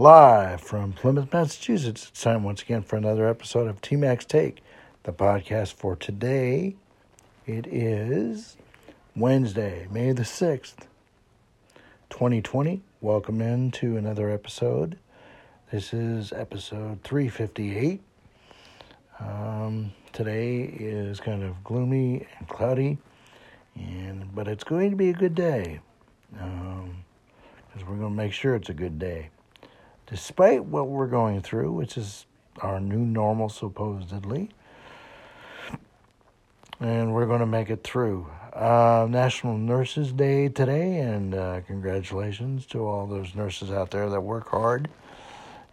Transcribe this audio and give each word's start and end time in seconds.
Live 0.00 0.60
from 0.60 0.92
Plymouth, 0.92 1.32
Massachusetts. 1.32 2.06
It's 2.10 2.22
time 2.22 2.44
once 2.44 2.62
again 2.62 2.82
for 2.82 2.94
another 2.94 3.26
episode 3.26 3.66
of 3.66 3.80
TMAC's 3.80 4.26
Take, 4.26 4.62
the 5.02 5.12
podcast 5.12 5.72
for 5.72 5.96
today. 5.96 6.76
It 7.48 7.66
is 7.66 8.56
Wednesday, 9.16 9.88
May 9.90 10.12
the 10.12 10.22
6th, 10.22 10.86
2020. 12.10 12.80
Welcome 13.00 13.40
into 13.40 13.96
another 13.96 14.30
episode. 14.30 14.96
This 15.72 15.92
is 15.92 16.32
episode 16.32 17.02
358. 17.02 18.00
Um, 19.18 19.92
today 20.12 20.60
is 20.60 21.18
kind 21.18 21.42
of 21.42 21.64
gloomy 21.64 22.24
and 22.38 22.48
cloudy, 22.48 22.98
and 23.74 24.32
but 24.32 24.46
it's 24.46 24.62
going 24.62 24.90
to 24.90 24.96
be 24.96 25.10
a 25.10 25.14
good 25.14 25.34
day. 25.34 25.80
Um, 26.40 27.02
because 27.66 27.82
we're 27.84 27.96
going 27.96 28.12
to 28.12 28.16
make 28.16 28.32
sure 28.32 28.54
it's 28.54 28.68
a 28.68 28.74
good 28.74 29.00
day. 29.00 29.30
Despite 30.10 30.64
what 30.64 30.88
we're 30.88 31.06
going 31.06 31.42
through, 31.42 31.72
which 31.72 31.98
is 31.98 32.24
our 32.62 32.80
new 32.80 33.00
normal, 33.00 33.50
supposedly, 33.50 34.48
and 36.80 37.12
we're 37.12 37.26
going 37.26 37.40
to 37.40 37.46
make 37.46 37.68
it 37.68 37.84
through. 37.84 38.26
Uh, 38.54 39.06
National 39.10 39.58
Nurses 39.58 40.12
Day 40.12 40.48
today, 40.48 41.00
and 41.00 41.34
uh, 41.34 41.60
congratulations 41.66 42.64
to 42.66 42.86
all 42.86 43.06
those 43.06 43.34
nurses 43.34 43.70
out 43.70 43.90
there 43.90 44.08
that 44.08 44.20
work 44.22 44.48
hard 44.48 44.88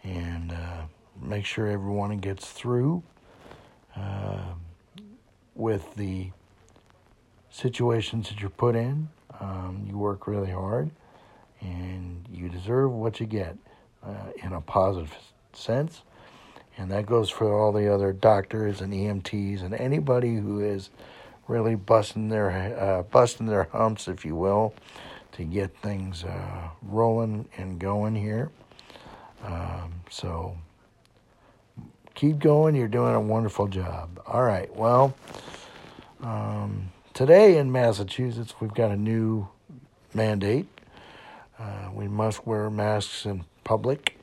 and 0.02 0.52
uh, 0.52 0.82
make 1.22 1.46
sure 1.46 1.68
everyone 1.68 2.18
gets 2.18 2.50
through 2.50 3.02
uh, 3.96 4.52
with 5.54 5.94
the 5.94 6.30
situations 7.50 8.28
that 8.28 8.40
you're 8.40 8.50
put 8.50 8.76
in. 8.76 9.08
Um, 9.40 9.86
you 9.88 9.96
work 9.96 10.26
really 10.26 10.50
hard 10.50 10.90
and 11.62 12.28
you 12.30 12.50
deserve 12.50 12.92
what 12.92 13.18
you 13.18 13.26
get 13.26 13.56
uh, 14.04 14.30
in 14.42 14.52
a 14.52 14.60
positive 14.60 15.14
sense. 15.52 16.02
And 16.78 16.90
that 16.90 17.06
goes 17.06 17.30
for 17.30 17.58
all 17.58 17.72
the 17.72 17.92
other 17.92 18.12
doctors 18.12 18.80
and 18.80 18.92
EMTs 18.92 19.62
and 19.62 19.74
anybody 19.74 20.36
who 20.36 20.60
is 20.60 20.90
really 21.48 21.74
busting 21.74 22.28
their 22.28 22.50
uh, 22.50 23.02
busting 23.04 23.46
their 23.46 23.64
humps, 23.72 24.08
if 24.08 24.24
you 24.24 24.36
will, 24.36 24.74
to 25.32 25.44
get 25.44 25.74
things 25.78 26.24
uh, 26.24 26.68
rolling 26.82 27.48
and 27.56 27.78
going 27.78 28.14
here. 28.14 28.50
Um, 29.42 29.94
so 30.10 30.56
keep 32.14 32.38
going. 32.38 32.74
You're 32.74 32.88
doing 32.88 33.14
a 33.14 33.20
wonderful 33.20 33.68
job. 33.68 34.20
All 34.26 34.42
right. 34.42 34.74
Well, 34.76 35.16
um, 36.22 36.92
today 37.14 37.56
in 37.56 37.72
Massachusetts, 37.72 38.54
we've 38.60 38.74
got 38.74 38.90
a 38.90 38.96
new 38.96 39.48
mandate 40.12 40.68
uh, 41.58 41.88
we 41.94 42.08
must 42.08 42.46
wear 42.46 42.68
masks 42.68 43.24
in 43.24 43.44
public. 43.66 44.16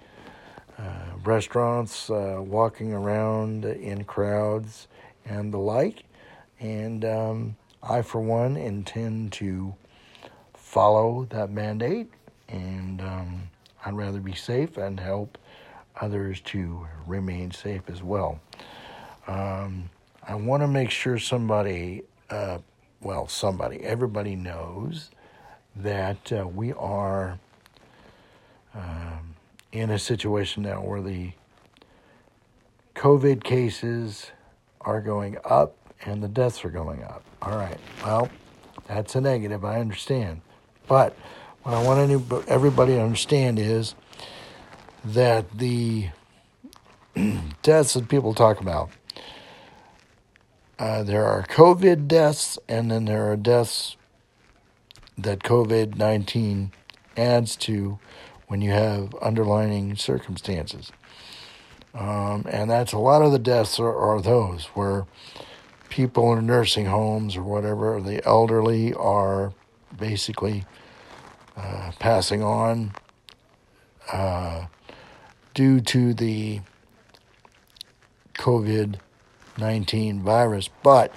Uh, 0.79 1.17
restaurants, 1.23 2.09
uh, 2.09 2.37
walking 2.39 2.93
around 2.93 3.65
in 3.65 4.03
crowds, 4.05 4.87
and 5.25 5.53
the 5.53 5.57
like. 5.57 6.03
And 6.59 7.05
um, 7.05 7.55
I, 7.83 8.01
for 8.01 8.21
one, 8.21 8.57
intend 8.57 9.33
to 9.33 9.75
follow 10.55 11.27
that 11.29 11.51
mandate. 11.51 12.09
And 12.47 13.01
um, 13.01 13.49
I'd 13.85 13.93
rather 13.93 14.19
be 14.19 14.33
safe 14.33 14.77
and 14.77 14.99
help 14.99 15.37
others 16.01 16.41
to 16.41 16.87
remain 17.05 17.51
safe 17.51 17.83
as 17.87 18.01
well. 18.01 18.39
Um, 19.27 19.89
I 20.27 20.35
want 20.35 20.63
to 20.63 20.67
make 20.67 20.89
sure 20.89 21.19
somebody, 21.19 22.03
uh, 22.29 22.59
well, 23.01 23.27
somebody, 23.27 23.81
everybody 23.81 24.35
knows 24.35 25.11
that 25.75 26.31
uh, 26.31 26.47
we 26.47 26.73
are 26.73 27.39
um, 28.73 29.32
in 29.73 29.89
a 29.89 29.97
situation 29.97 30.63
now 30.63 30.79
where 30.81 31.01
the 31.01 31.31
COVID 32.95 33.43
cases 33.43 34.31
are 34.81 35.01
going 35.01 35.37
up 35.43 35.75
and 36.05 36.21
the 36.21 36.27
deaths 36.27 36.63
are 36.63 36.69
going 36.69 37.03
up. 37.03 37.23
All 37.41 37.57
right, 37.57 37.79
well, 38.05 38.29
that's 38.87 39.15
a 39.15 39.21
negative, 39.21 39.65
I 39.65 39.79
understand. 39.79 40.41
But 40.87 41.17
what 41.63 41.73
I 41.73 41.83
want 41.83 42.47
everybody 42.47 42.93
to 42.93 43.01
understand 43.01 43.57
is 43.57 43.95
that 45.03 45.57
the 45.57 46.09
deaths 47.63 47.95
that 47.95 48.07
people 48.09 48.33
talk 48.35 48.61
about, 48.61 48.91
uh, 50.77 51.01
there 51.01 51.25
are 51.25 51.43
COVID 51.43 52.07
deaths, 52.07 52.59
and 52.67 52.91
then 52.91 53.05
there 53.05 53.31
are 53.31 53.37
deaths 53.37 53.97
that 55.17 55.39
COVID 55.39 55.97
19 55.97 56.71
adds 57.17 57.55
to 57.55 57.97
when 58.47 58.61
you 58.61 58.71
have 58.71 59.15
underlining 59.21 59.95
circumstances. 59.95 60.91
Um, 61.93 62.45
and 62.49 62.69
that's 62.69 62.93
a 62.93 62.97
lot 62.97 63.21
of 63.21 63.31
the 63.31 63.39
deaths 63.39 63.79
are, 63.79 63.95
are, 63.95 64.21
those 64.21 64.65
where 64.73 65.05
people 65.89 66.33
in 66.33 66.45
nursing 66.47 66.87
homes 66.87 67.35
or 67.35 67.43
whatever, 67.43 68.01
the 68.01 68.25
elderly 68.25 68.93
are 68.95 69.53
basically 69.95 70.65
uh, 71.55 71.91
passing 71.99 72.41
on 72.41 72.93
uh, 74.11 74.65
due 75.53 75.79
to 75.81 76.15
the 76.15 76.61
COVID 78.33 78.95
19 79.57 80.23
virus. 80.23 80.69
But 80.81 81.13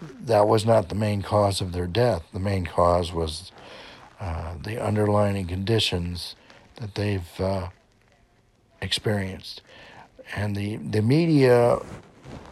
that 0.00 0.48
was 0.48 0.66
not 0.66 0.88
the 0.88 0.94
main 0.94 1.22
cause 1.22 1.60
of 1.60 1.72
their 1.72 1.86
death. 1.86 2.24
The 2.32 2.40
main 2.40 2.66
cause 2.66 3.12
was 3.12 3.52
uh, 4.24 4.54
the 4.62 4.82
underlying 4.82 5.46
conditions 5.46 6.34
that 6.76 6.94
they've 6.94 7.40
uh, 7.40 7.68
experienced. 8.80 9.60
And 10.34 10.56
the, 10.56 10.76
the 10.76 11.02
media 11.02 11.78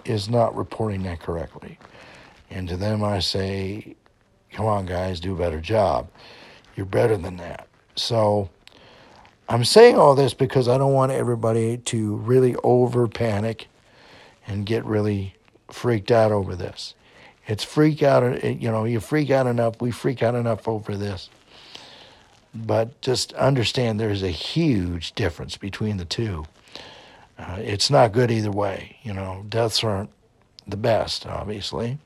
is 0.04 0.28
not 0.28 0.54
reporting 0.54 1.02
that 1.04 1.20
correctly. 1.20 1.78
And 2.50 2.68
to 2.68 2.76
them, 2.76 3.02
I 3.02 3.20
say, 3.20 3.96
come 4.52 4.66
on, 4.66 4.84
guys, 4.84 5.18
do 5.18 5.34
a 5.34 5.38
better 5.38 5.62
job. 5.62 6.08
You're 6.76 6.84
better 6.84 7.16
than 7.16 7.38
that. 7.38 7.68
So 7.94 8.50
I'm 9.48 9.64
saying 9.64 9.96
all 9.96 10.14
this 10.14 10.34
because 10.34 10.68
I 10.68 10.76
don't 10.76 10.92
want 10.92 11.12
everybody 11.12 11.78
to 11.78 12.16
really 12.16 12.54
over 12.56 13.08
panic 13.08 13.68
and 14.46 14.66
get 14.66 14.84
really 14.84 15.36
freaked 15.70 16.10
out 16.10 16.32
over 16.32 16.54
this. 16.54 16.94
It's 17.46 17.64
freak 17.64 18.02
out, 18.02 18.44
you 18.44 18.70
know, 18.70 18.84
you 18.84 19.00
freak 19.00 19.30
out 19.30 19.46
enough, 19.46 19.80
we 19.80 19.90
freak 19.90 20.22
out 20.22 20.34
enough 20.34 20.68
over 20.68 20.98
this. 20.98 21.30
But 22.54 23.00
just 23.00 23.32
understand 23.34 23.98
there's 23.98 24.22
a 24.22 24.28
huge 24.28 25.12
difference 25.14 25.56
between 25.56 25.96
the 25.96 26.04
two. 26.04 26.44
Uh, 27.38 27.56
it's 27.60 27.90
not 27.90 28.12
good 28.12 28.30
either 28.30 28.50
way. 28.50 28.96
You 29.02 29.14
know, 29.14 29.44
deaths 29.48 29.82
aren't 29.82 30.10
the 30.66 30.76
best, 30.76 31.26
obviously. 31.26 31.98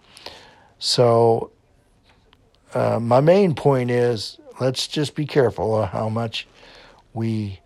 So, 0.78 1.50
uh, 2.74 3.00
my 3.00 3.20
main 3.20 3.54
point 3.54 3.90
is 3.90 4.38
let's 4.60 4.86
just 4.86 5.14
be 5.14 5.26
careful 5.26 5.82
of 5.82 5.88
how 5.90 6.08
much 6.08 6.46
we 7.12 7.60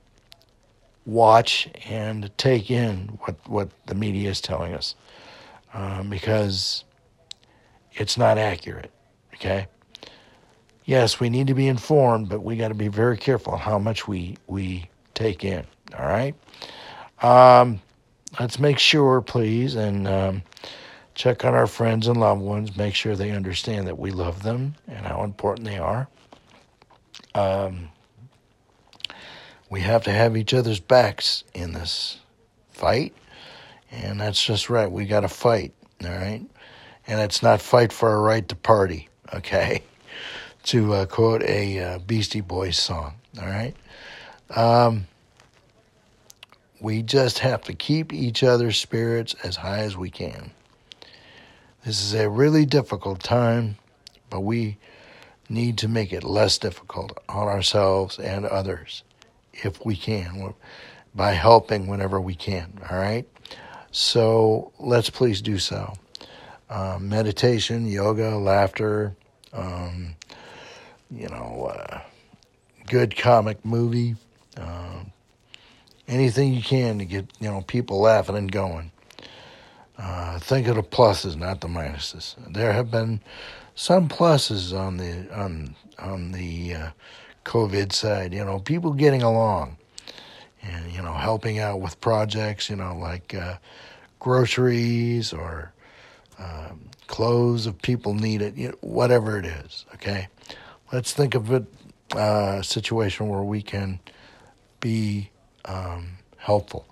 watch 1.06 1.68
and 1.88 2.30
take 2.38 2.70
in 2.70 3.18
what, 3.22 3.36
what 3.48 3.68
the 3.86 3.94
media 3.94 4.30
is 4.30 4.40
telling 4.40 4.74
us 4.74 4.94
um, 5.74 6.10
because 6.10 6.84
it's 7.92 8.16
not 8.16 8.38
accurate. 8.38 8.90
Okay? 9.34 9.66
Yes, 10.84 11.20
we 11.20 11.30
need 11.30 11.46
to 11.48 11.54
be 11.54 11.68
informed, 11.68 12.28
but 12.28 12.42
we 12.42 12.56
got 12.56 12.68
to 12.68 12.74
be 12.74 12.88
very 12.88 13.16
careful 13.16 13.56
how 13.56 13.78
much 13.78 14.08
we 14.08 14.36
we 14.46 14.88
take 15.14 15.44
in. 15.44 15.64
All 15.98 16.06
right. 16.06 16.34
Um, 17.22 17.80
let's 18.38 18.58
make 18.58 18.78
sure, 18.78 19.20
please, 19.20 19.74
and 19.74 20.08
um, 20.08 20.42
check 21.14 21.44
on 21.44 21.54
our 21.54 21.66
friends 21.66 22.06
and 22.06 22.18
loved 22.18 22.40
ones. 22.40 22.76
Make 22.76 22.94
sure 22.94 23.16
they 23.16 23.30
understand 23.30 23.86
that 23.86 23.98
we 23.98 24.10
love 24.10 24.42
them 24.42 24.74
and 24.88 25.04
how 25.04 25.24
important 25.24 25.66
they 25.66 25.78
are. 25.78 26.08
Um, 27.34 27.90
we 29.68 29.80
have 29.82 30.04
to 30.04 30.10
have 30.10 30.36
each 30.36 30.54
other's 30.54 30.80
backs 30.80 31.44
in 31.54 31.72
this 31.72 32.18
fight, 32.70 33.14
and 33.90 34.20
that's 34.20 34.42
just 34.42 34.70
right. 34.70 34.90
We 34.90 35.06
got 35.06 35.20
to 35.20 35.28
fight. 35.28 35.72
All 36.02 36.10
right, 36.10 36.42
and 37.06 37.20
it's 37.20 37.42
not 37.42 37.60
fight 37.60 37.92
for 37.92 38.08
our 38.08 38.22
right 38.22 38.48
to 38.48 38.56
party. 38.56 39.08
Okay 39.34 39.82
to 40.64 40.94
uh, 40.94 41.06
quote 41.06 41.42
a 41.42 41.78
uh, 41.78 41.98
Beastie 42.00 42.40
Boys 42.40 42.78
song. 42.78 43.14
All 43.40 43.46
right. 43.46 43.74
Um, 44.50 45.06
we 46.80 47.02
just 47.02 47.40
have 47.40 47.62
to 47.64 47.74
keep 47.74 48.12
each 48.12 48.42
other's 48.42 48.78
spirits 48.78 49.34
as 49.44 49.56
high 49.56 49.80
as 49.80 49.96
we 49.96 50.10
can. 50.10 50.50
This 51.84 52.02
is 52.02 52.14
a 52.14 52.28
really 52.28 52.66
difficult 52.66 53.22
time, 53.22 53.76
but 54.28 54.40
we 54.40 54.76
need 55.48 55.78
to 55.78 55.88
make 55.88 56.12
it 56.12 56.24
less 56.24 56.58
difficult 56.58 57.18
on 57.28 57.48
ourselves 57.48 58.18
and 58.18 58.46
others 58.46 59.02
if 59.52 59.84
we 59.84 59.96
can 59.96 60.54
by 61.14 61.32
helping 61.32 61.86
whenever 61.86 62.20
we 62.20 62.34
can. 62.34 62.72
All 62.90 62.98
right. 62.98 63.26
So 63.90 64.72
let's 64.78 65.10
please 65.10 65.42
do 65.42 65.58
so. 65.58 65.94
Um, 66.68 67.08
meditation, 67.08 67.86
yoga, 67.86 68.36
laughter, 68.36 69.16
um, 69.52 70.14
you 71.10 71.28
know, 71.28 71.72
uh, 71.74 72.00
good 72.86 73.16
comic 73.16 73.64
movie, 73.64 74.16
uh, 74.56 75.04
anything 76.08 76.52
you 76.52 76.62
can 76.62 76.98
to 76.98 77.04
get 77.04 77.26
you 77.40 77.50
know 77.50 77.62
people 77.62 78.00
laughing 78.00 78.36
and 78.36 78.50
going. 78.50 78.90
Uh, 79.98 80.38
think 80.38 80.66
of 80.66 80.76
the 80.76 80.82
pluses, 80.82 81.36
not 81.36 81.60
the 81.60 81.68
minuses. 81.68 82.34
There 82.52 82.72
have 82.72 82.90
been 82.90 83.20
some 83.74 84.08
pluses 84.08 84.78
on 84.78 84.96
the 84.96 85.28
on 85.34 85.76
on 85.98 86.32
the 86.32 86.74
uh, 86.74 86.90
COVID 87.44 87.92
side. 87.92 88.32
You 88.32 88.44
know, 88.44 88.58
people 88.58 88.92
getting 88.92 89.22
along, 89.22 89.76
and 90.62 90.90
you 90.90 91.02
know, 91.02 91.12
helping 91.12 91.58
out 91.58 91.80
with 91.80 92.00
projects. 92.00 92.70
You 92.70 92.76
know, 92.76 92.96
like 92.96 93.34
uh, 93.34 93.56
groceries 94.18 95.32
or 95.32 95.72
um, 96.38 96.88
clothes 97.06 97.66
if 97.66 97.80
people 97.82 98.14
need 98.14 98.40
it. 98.40 98.56
You 98.56 98.68
know, 98.68 98.76
whatever 98.80 99.38
it 99.38 99.44
is. 99.44 99.84
Okay, 99.94 100.28
let's 100.92 101.12
think 101.12 101.34
of 101.34 101.52
it 101.52 101.64
uh, 102.14 102.58
a 102.60 102.64
situation 102.64 103.28
where 103.28 103.42
we 103.42 103.62
can 103.62 104.00
be 104.80 105.30
um, 105.64 106.18
helpful. 106.36 106.86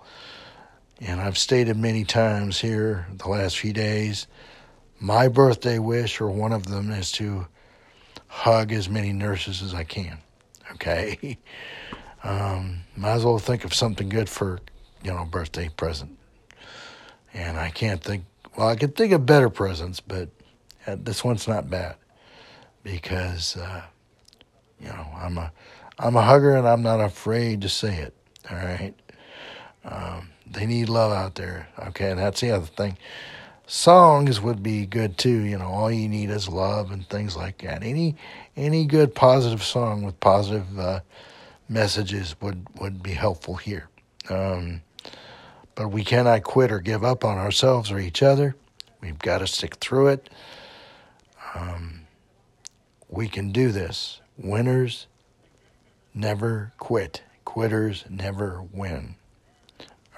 And 1.00 1.20
I've 1.20 1.38
stated 1.38 1.76
many 1.76 2.04
times 2.04 2.60
here 2.60 3.06
the 3.16 3.28
last 3.28 3.58
few 3.58 3.72
days 3.72 4.26
my 5.00 5.28
birthday 5.28 5.78
wish, 5.78 6.20
or 6.20 6.28
one 6.28 6.52
of 6.52 6.66
them, 6.66 6.90
is 6.90 7.12
to 7.12 7.46
hug 8.26 8.72
as 8.72 8.88
many 8.88 9.12
nurses 9.12 9.62
as 9.62 9.72
I 9.72 9.84
can. 9.84 10.18
Okay? 10.72 11.38
Um, 12.24 12.80
might 12.96 13.12
as 13.12 13.24
well 13.24 13.38
think 13.38 13.64
of 13.64 13.72
something 13.72 14.08
good 14.08 14.28
for, 14.28 14.58
you 15.04 15.12
know, 15.12 15.24
birthday 15.24 15.68
present. 15.68 16.18
And 17.32 17.56
I 17.56 17.70
can't 17.70 18.02
think, 18.02 18.24
well, 18.56 18.66
I 18.66 18.74
could 18.74 18.96
think 18.96 19.12
of 19.12 19.24
better 19.24 19.48
presents, 19.48 20.00
but 20.00 20.28
uh, 20.84 20.96
this 20.98 21.22
one's 21.22 21.46
not 21.46 21.70
bad 21.70 21.94
because, 22.92 23.56
uh, 23.56 23.82
you 24.80 24.88
know, 24.88 25.06
I'm 25.14 25.36
a, 25.36 25.52
I'm 25.98 26.16
a 26.16 26.22
hugger 26.22 26.56
and 26.56 26.66
I'm 26.66 26.82
not 26.82 27.00
afraid 27.00 27.60
to 27.62 27.68
say 27.68 27.96
it. 27.96 28.14
All 28.50 28.56
right. 28.56 28.94
Um, 29.84 30.30
they 30.50 30.64
need 30.64 30.88
love 30.88 31.12
out 31.12 31.34
there. 31.34 31.68
Okay, 31.88 32.10
and 32.10 32.18
that's 32.18 32.40
the 32.40 32.50
other 32.50 32.66
thing. 32.66 32.96
Songs 33.66 34.40
would 34.40 34.62
be 34.62 34.86
good 34.86 35.18
too. 35.18 35.40
You 35.42 35.58
know, 35.58 35.66
all 35.66 35.90
you 35.90 36.08
need 36.08 36.30
is 36.30 36.48
love 36.48 36.90
and 36.90 37.06
things 37.08 37.36
like 37.36 37.58
that. 37.58 37.82
Any 37.82 38.16
any 38.56 38.86
good 38.86 39.14
positive 39.14 39.62
song 39.62 40.02
with 40.02 40.18
positive 40.20 40.78
uh, 40.78 41.00
messages 41.68 42.34
would 42.40 42.66
would 42.80 43.02
be 43.02 43.12
helpful 43.12 43.56
here. 43.56 43.88
Um, 44.30 44.80
but 45.74 45.88
we 45.88 46.04
cannot 46.04 46.42
quit 46.42 46.72
or 46.72 46.80
give 46.80 47.04
up 47.04 47.24
on 47.24 47.36
ourselves 47.36 47.90
or 47.90 47.98
each 47.98 48.22
other. 48.22 48.56
We've 49.02 49.18
got 49.18 49.38
to 49.38 49.46
stick 49.46 49.76
through 49.76 50.08
it. 50.08 50.30
Um, 51.54 51.97
we 53.08 53.28
can 53.28 53.52
do 53.52 53.70
this. 53.72 54.20
Winners 54.36 55.06
never 56.14 56.72
quit. 56.78 57.22
Quitters 57.44 58.04
never 58.08 58.62
win. 58.72 59.16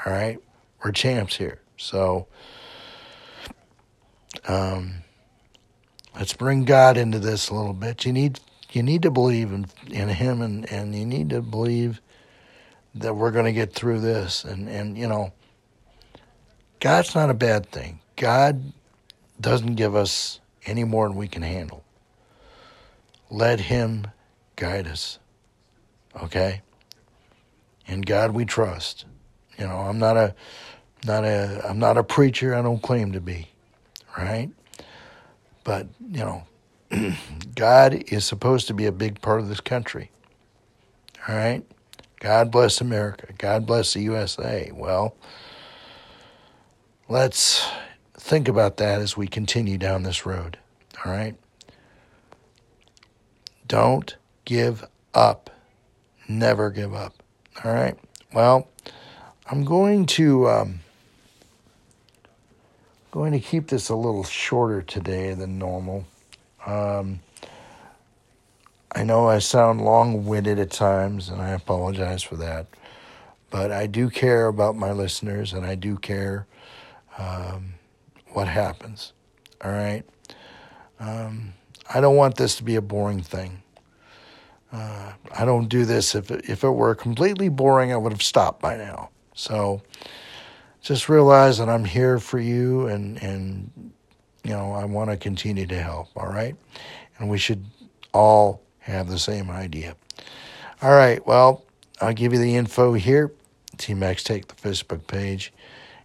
All 0.04 0.12
right, 0.12 0.38
we're 0.82 0.92
champs 0.92 1.36
here. 1.36 1.60
So 1.76 2.26
um, 4.48 5.02
let's 6.16 6.32
bring 6.32 6.64
God 6.64 6.96
into 6.96 7.18
this 7.18 7.48
a 7.48 7.54
little 7.54 7.74
bit. 7.74 8.04
You 8.04 8.12
need 8.12 8.40
you 8.72 8.82
need 8.82 9.02
to 9.02 9.10
believe 9.10 9.52
in 9.52 9.66
in 9.88 10.08
Him, 10.08 10.42
and 10.42 10.70
and 10.70 10.94
you 10.94 11.06
need 11.06 11.30
to 11.30 11.42
believe 11.42 12.00
that 12.94 13.14
we're 13.14 13.30
going 13.30 13.44
to 13.44 13.52
get 13.52 13.72
through 13.72 14.00
this. 14.00 14.44
And 14.44 14.68
and 14.68 14.96
you 14.98 15.06
know, 15.06 15.32
God's 16.80 17.14
not 17.14 17.30
a 17.30 17.34
bad 17.34 17.66
thing. 17.66 18.00
God 18.16 18.72
doesn't 19.40 19.74
give 19.74 19.94
us 19.94 20.40
any 20.66 20.84
more 20.84 21.08
than 21.08 21.16
we 21.16 21.28
can 21.28 21.42
handle. 21.42 21.84
Let 23.30 23.60
Him 23.60 24.08
guide 24.56 24.86
us. 24.86 25.18
Okay? 26.20 26.62
In 27.86 28.02
God 28.02 28.32
we 28.32 28.44
trust. 28.44 29.04
You 29.58 29.66
know, 29.66 29.76
I'm 29.76 29.98
not 29.98 30.16
a 30.16 30.34
not 31.04 31.24
a 31.24 31.62
I'm 31.68 31.78
not 31.78 31.96
a 31.96 32.04
preacher. 32.04 32.54
I 32.54 32.62
don't 32.62 32.82
claim 32.82 33.12
to 33.12 33.20
be, 33.20 33.48
right? 34.16 34.50
But 35.64 35.88
you 36.10 36.18
know, 36.18 36.44
God 37.54 38.04
is 38.08 38.24
supposed 38.24 38.66
to 38.68 38.74
be 38.74 38.86
a 38.86 38.92
big 38.92 39.20
part 39.20 39.40
of 39.40 39.48
this 39.48 39.60
country. 39.60 40.10
All 41.28 41.34
right? 41.34 41.64
God 42.20 42.50
bless 42.50 42.80
America. 42.80 43.28
God 43.38 43.66
bless 43.66 43.94
the 43.94 44.00
USA. 44.00 44.70
Well, 44.74 45.14
let's 47.08 47.66
think 48.14 48.48
about 48.48 48.76
that 48.78 49.00
as 49.00 49.16
we 49.16 49.26
continue 49.26 49.78
down 49.78 50.02
this 50.02 50.26
road. 50.26 50.58
All 51.04 51.12
right? 51.12 51.36
Don't 53.70 54.16
give 54.44 54.84
up. 55.14 55.48
Never 56.26 56.70
give 56.70 56.92
up. 56.92 57.14
All 57.64 57.72
right? 57.72 57.96
Well, 58.32 58.66
I'm 59.48 59.64
going 59.64 60.06
to 60.06 60.48
um, 60.48 60.80
going 63.12 63.30
to 63.30 63.38
keep 63.38 63.68
this 63.68 63.88
a 63.88 63.94
little 63.94 64.24
shorter 64.24 64.82
today 64.82 65.34
than 65.34 65.60
normal. 65.60 66.04
Um, 66.66 67.20
I 68.92 69.04
know 69.04 69.28
I 69.28 69.38
sound 69.38 69.82
long-winded 69.82 70.58
at 70.58 70.72
times, 70.72 71.28
and 71.28 71.40
I 71.40 71.50
apologize 71.50 72.24
for 72.24 72.34
that. 72.38 72.66
But 73.50 73.70
I 73.70 73.86
do 73.86 74.10
care 74.10 74.48
about 74.48 74.74
my 74.74 74.90
listeners, 74.90 75.52
and 75.52 75.64
I 75.64 75.76
do 75.76 75.96
care 75.96 76.48
um, 77.18 77.74
what 78.32 78.48
happens. 78.48 79.12
All 79.64 79.70
right. 79.70 80.02
Um, 80.98 81.52
I 81.92 82.00
don't 82.00 82.16
want 82.16 82.36
this 82.36 82.56
to 82.56 82.62
be 82.62 82.76
a 82.76 82.82
boring 82.82 83.22
thing. 83.22 83.62
Uh, 84.72 85.12
I 85.36 85.44
don't 85.44 85.68
do 85.68 85.84
this. 85.84 86.14
If 86.14 86.30
it, 86.30 86.48
if 86.48 86.62
it 86.62 86.70
were 86.70 86.94
completely 86.94 87.48
boring, 87.48 87.92
I 87.92 87.96
would 87.96 88.12
have 88.12 88.22
stopped 88.22 88.62
by 88.62 88.76
now. 88.76 89.10
So 89.34 89.82
just 90.80 91.08
realize 91.08 91.58
that 91.58 91.68
I'm 91.68 91.84
here 91.84 92.18
for 92.18 92.38
you 92.38 92.86
and, 92.86 93.20
and 93.22 93.92
you 94.44 94.52
know, 94.52 94.72
I 94.72 94.84
want 94.84 95.10
to 95.10 95.16
continue 95.16 95.66
to 95.66 95.82
help, 95.82 96.08
all 96.16 96.28
right? 96.28 96.54
And 97.18 97.28
we 97.28 97.38
should 97.38 97.64
all 98.14 98.62
have 98.78 99.08
the 99.08 99.18
same 99.18 99.50
idea. 99.50 99.96
All 100.82 100.92
right, 100.92 101.24
well, 101.26 101.64
I'll 102.00 102.14
give 102.14 102.32
you 102.32 102.38
the 102.38 102.56
info 102.56 102.94
here. 102.94 103.32
TMAC's 103.76 104.24
Take, 104.24 104.48
the 104.48 104.54
Facebook 104.54 105.06
page, 105.06 105.52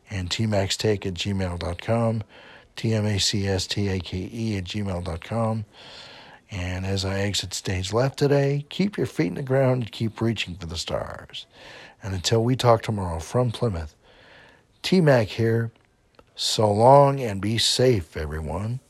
and 0.10 0.30
TMACSTake 0.30 1.06
at 1.06 1.14
gmail.com, 1.14 2.24
T-M-A-C-S-T-A-K-E 2.75 4.57
at 4.57 4.63
gmail.com. 4.63 5.66
And 6.51 6.86
as 6.86 7.04
I 7.04 7.19
exit 7.19 7.54
stage 7.54 7.92
left 7.92 8.19
today, 8.19 8.66
keep 8.69 8.98
your 8.98 9.07
feet 9.07 9.27
in 9.27 9.36
the 9.36 9.44
ground 9.44 9.83
and 9.83 9.92
keep 9.92 10.22
reaching 10.22 10.56
for 10.56 10.68
the 10.68 10.77
stars. 10.77 11.45
And 12.04 12.13
until 12.13 12.44
we 12.44 12.56
talk 12.56 12.83
tomorrow 12.83 13.19
from 13.19 13.51
Plymouth, 13.51 13.96
T 14.82 15.01
Mac 15.01 15.27
here. 15.27 15.72
So 16.36 16.72
long 16.72 17.22
and 17.22 17.41
be 17.41 17.58
safe, 17.58 18.15
everyone. 18.17 18.82